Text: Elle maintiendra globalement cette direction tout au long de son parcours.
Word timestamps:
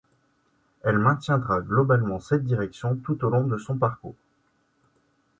Elle 0.83 0.97
maintiendra 0.97 1.61
globalement 1.61 2.19
cette 2.19 2.43
direction 2.43 2.95
tout 2.95 3.23
au 3.23 3.29
long 3.29 3.45
de 3.45 3.59
son 3.59 3.77
parcours. 3.77 4.15